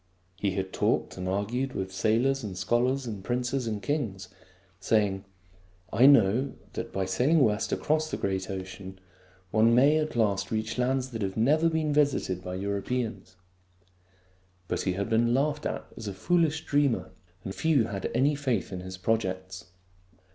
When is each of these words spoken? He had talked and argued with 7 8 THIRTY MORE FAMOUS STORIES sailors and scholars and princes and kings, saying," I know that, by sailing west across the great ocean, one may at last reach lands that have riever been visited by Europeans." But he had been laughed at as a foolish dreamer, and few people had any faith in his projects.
He 0.39 0.53
had 0.53 0.73
talked 0.73 1.15
and 1.15 1.29
argued 1.29 1.73
with 1.75 1.91
7 1.91 1.93
8 1.93 1.93
THIRTY 1.93 2.17
MORE 2.17 2.23
FAMOUS 2.33 2.37
STORIES 2.39 2.41
sailors 2.41 2.43
and 2.43 2.57
scholars 2.57 3.05
and 3.05 3.23
princes 3.23 3.67
and 3.67 3.83
kings, 3.83 4.29
saying," 4.79 5.25
I 5.93 6.07
know 6.07 6.53
that, 6.73 6.91
by 6.91 7.05
sailing 7.05 7.41
west 7.41 7.71
across 7.71 8.09
the 8.09 8.17
great 8.17 8.49
ocean, 8.49 8.97
one 9.51 9.75
may 9.75 9.97
at 9.99 10.15
last 10.15 10.49
reach 10.49 10.79
lands 10.79 11.11
that 11.11 11.21
have 11.21 11.35
riever 11.37 11.69
been 11.71 11.93
visited 11.93 12.43
by 12.43 12.55
Europeans." 12.55 13.35
But 14.67 14.81
he 14.81 14.93
had 14.93 15.07
been 15.07 15.35
laughed 15.35 15.67
at 15.67 15.85
as 15.95 16.07
a 16.07 16.15
foolish 16.15 16.65
dreamer, 16.65 17.11
and 17.43 17.53
few 17.53 17.77
people 17.83 17.91
had 17.91 18.09
any 18.15 18.33
faith 18.33 18.73
in 18.73 18.79
his 18.79 18.97
projects. 18.97 19.65